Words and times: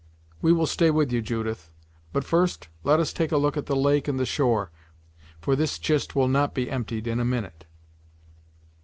We 0.41 0.51
will 0.51 0.65
stay 0.65 0.89
with 0.89 1.11
you, 1.11 1.21
Judith 1.21 1.69
but 2.11 2.23
first 2.23 2.69
let 2.83 2.99
us 2.99 3.13
take 3.13 3.31
a 3.31 3.37
look 3.37 3.55
at 3.55 3.67
the 3.67 3.75
lake 3.75 4.07
and 4.07 4.19
the 4.19 4.25
shore, 4.25 4.71
for 5.39 5.55
this 5.55 5.77
chist 5.77 6.15
will 6.15 6.27
not 6.27 6.55
be 6.55 6.71
emptied 6.71 7.05
in 7.05 7.19
a 7.19 7.23
minute." 7.23 7.65